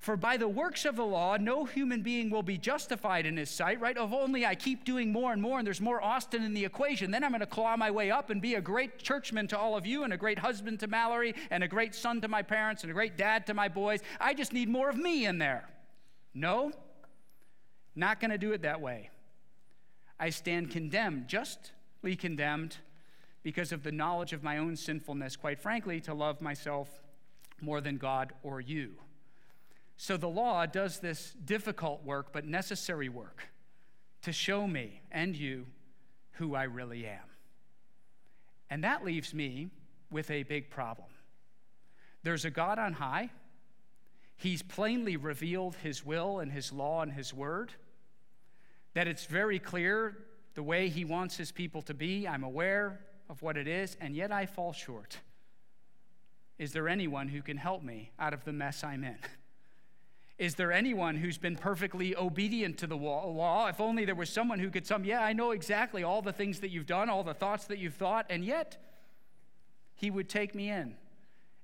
[0.01, 3.49] For by the works of the law, no human being will be justified in his
[3.49, 3.97] sight, right?
[3.97, 7.13] If only I keep doing more and more and there's more Austin in the equation,
[7.13, 9.77] then I'm going to claw my way up and be a great churchman to all
[9.77, 12.83] of you and a great husband to Mallory and a great son to my parents
[12.83, 14.01] and a great dad to my boys.
[14.21, 15.69] I just need more of me in there.
[16.35, 16.73] No,
[17.95, 19.09] not going to do it that way.
[20.19, 21.71] I stand condemned, justly
[22.17, 22.77] condemned,
[23.43, 26.89] because of the knowledge of my own sinfulness, quite frankly, to love myself
[27.61, 28.93] more than God or you.
[29.97, 33.49] So the law does this difficult work, but necessary work
[34.23, 35.67] to show me and you
[36.33, 37.29] who I really am.
[38.71, 39.69] And that leaves me
[40.11, 41.09] with a big problem.
[42.23, 43.31] There's a God on high.
[44.37, 47.73] He's plainly revealed his will and his law and his word,
[48.95, 50.17] that it's very clear
[50.55, 52.27] the way he wants his people to be.
[52.27, 55.19] I'm aware of what it is, and yet I fall short.
[56.59, 59.17] Is there anyone who can help me out of the mess I'm in?
[60.39, 63.69] Is there anyone who's been perfectly obedient to the law?
[63.69, 66.61] If only there was someone who could some, yeah, I know exactly all the things
[66.61, 68.77] that you've done, all the thoughts that you've thought, and yet
[69.95, 70.97] he would take me in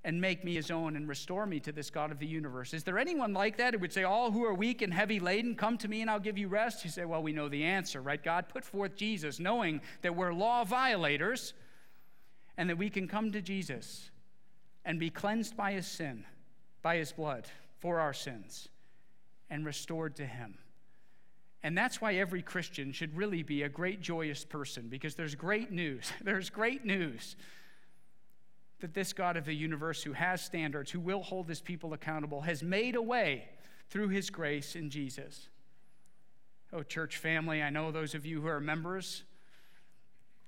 [0.08, 2.72] and make me his own and restore me to this God of the universe.
[2.72, 5.54] Is there anyone like that who would say, All who are weak and heavy laden,
[5.54, 6.82] come to me and I'll give you rest?
[6.82, 8.22] You say, Well, we know the answer, right?
[8.24, 11.52] God put forth Jesus, knowing that we're law violators
[12.56, 14.10] and that we can come to Jesus
[14.82, 16.24] and be cleansed by his sin,
[16.80, 17.46] by his blood
[17.78, 18.70] for our sins
[19.50, 20.56] and restored to Him.
[21.62, 25.70] And that's why every Christian should really be a great, joyous person because there's great
[25.70, 26.10] news.
[26.22, 27.36] There's great news
[28.80, 32.42] that this God of the universe, who has standards, who will hold his people accountable,
[32.42, 33.48] has made a way
[33.90, 35.48] through his grace in Jesus.
[36.72, 39.24] Oh, church family, I know those of you who are members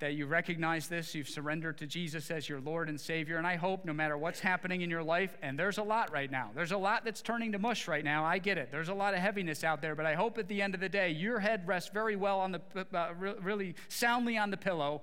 [0.01, 3.37] that you recognize this, you've surrendered to Jesus as your Lord and Savior.
[3.37, 6.31] And I hope no matter what's happening in your life, and there's a lot right
[6.31, 8.25] now, there's a lot that's turning to mush right now.
[8.25, 8.71] I get it.
[8.71, 10.89] There's a lot of heaviness out there, but I hope at the end of the
[10.89, 12.61] day, your head rests very well on the,
[12.95, 15.03] uh, really soundly on the pillow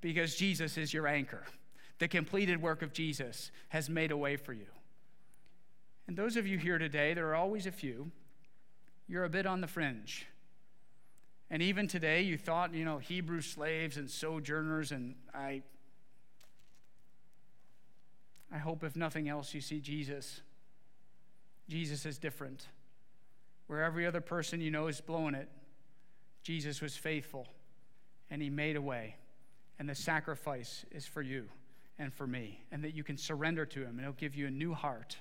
[0.00, 1.44] because Jesus is your anchor.
[1.98, 4.66] The completed work of Jesus has made a way for you.
[6.06, 8.10] And those of you here today, there are always a few,
[9.08, 10.26] you're a bit on the fringe.
[11.50, 15.62] And even today, you thought, you know, Hebrew slaves and sojourners, and I,
[18.52, 20.42] I hope, if nothing else, you see Jesus.
[21.68, 22.68] Jesus is different.
[23.66, 25.48] Where every other person you know is blowing it,
[26.42, 27.46] Jesus was faithful,
[28.30, 29.16] and he made a way.
[29.78, 31.48] And the sacrifice is for you
[31.98, 34.50] and for me, and that you can surrender to him, and he'll give you a
[34.50, 35.16] new heart,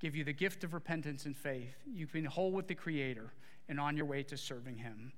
[0.00, 1.74] give you the gift of repentance and faith.
[1.92, 3.32] You've been whole with the Creator
[3.68, 5.12] and on your way to serving him.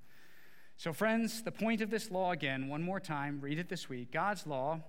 [0.77, 4.11] So, friends, the point of this law again, one more time, read it this week.
[4.11, 4.81] God's law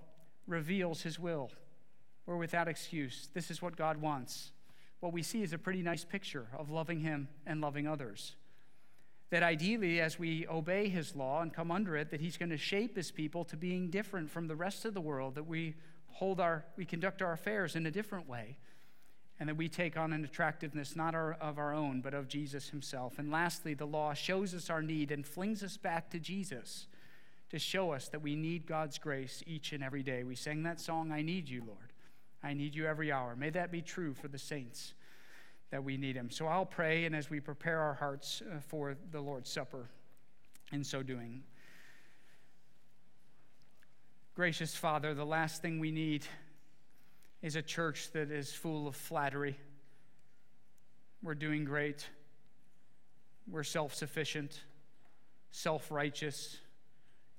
[0.46, 1.50] reveals his will.
[2.26, 3.28] We're without excuse.
[3.34, 4.52] This is what God wants.
[5.00, 8.36] What we see is a pretty nice picture of loving him and loving others.
[9.30, 12.56] That ideally, as we obey his law and come under it, that he's going to
[12.56, 15.74] shape his people to being different from the rest of the world, that we
[16.14, 18.56] hold our, we conduct our affairs in a different way
[19.40, 22.68] and that we take on an attractiveness not our, of our own, but of Jesus
[22.68, 23.18] himself.
[23.18, 26.86] And lastly, the law shows us our need and flings us back to Jesus
[27.50, 30.22] to show us that we need God's grace each and every day.
[30.22, 31.92] We sang that song, I Need You, Lord.
[32.42, 33.34] I need you every hour.
[33.34, 34.94] May that be true for the saints
[35.70, 36.30] that we need him.
[36.30, 39.88] So I'll pray, and as we prepare our hearts uh, for the Lord's Supper,
[40.72, 41.42] in so doing,
[44.34, 46.26] gracious Father, the last thing we need
[47.40, 49.56] is a church that is full of flattery.
[51.22, 52.08] We're doing great.
[53.48, 54.60] We're self sufficient,
[55.52, 56.56] self righteous.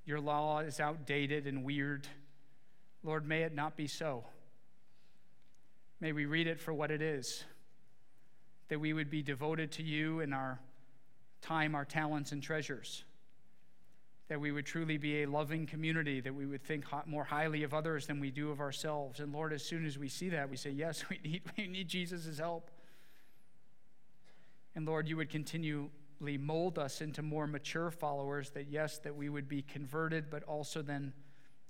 [0.05, 2.07] Your law is outdated and weird.
[3.03, 4.23] Lord, may it not be so.
[5.99, 7.43] May we read it for what it is,
[8.69, 10.59] that we would be devoted to you in our
[11.41, 13.03] time, our talents, and treasures
[14.27, 17.73] that we would truly be a loving community, that we would think more highly of
[17.73, 19.19] others than we do of ourselves.
[19.19, 21.87] And Lord, as soon as we see that, we say, Yes, we need, we need
[21.87, 22.71] Jesus' help.
[24.75, 25.89] And Lord, you would continually
[26.39, 30.81] mold us into more mature followers, that yes, that we would be converted, but also
[30.81, 31.13] then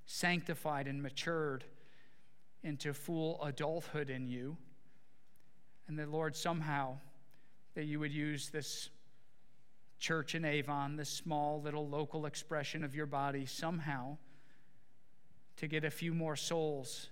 [0.06, 1.66] sanctified and matured
[2.64, 4.58] into full adulthood in you.
[5.88, 6.98] And that, Lord, somehow
[7.76, 8.90] that you would use this
[10.06, 14.16] church in Avon, this small little local expression of your body, somehow
[15.58, 17.10] to get a few more souls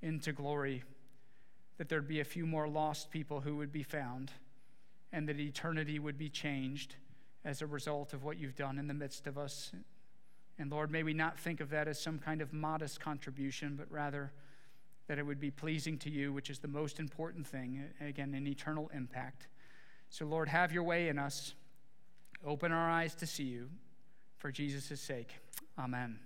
[0.00, 0.84] into glory,
[1.76, 4.30] that there'd be a few more lost people who would be found,
[5.12, 6.94] and that eternity would be changed
[7.44, 9.72] as a result of what you've done in the midst of us.
[10.56, 13.90] And Lord, may we not think of that as some kind of modest contribution, but
[13.90, 14.30] rather
[15.08, 18.46] that it would be pleasing to you, which is the most important thing, again, an
[18.46, 19.48] eternal impact.
[20.10, 21.54] So, Lord, have your way in us.
[22.44, 23.68] Open our eyes to see you
[24.38, 25.30] for Jesus' sake.
[25.78, 26.18] Amen.